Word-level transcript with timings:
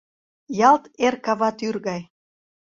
Ялт 0.69 0.83
эр 1.05 1.15
кава 1.25 1.49
тӱр 1.57 1.75
гай! 1.87 2.01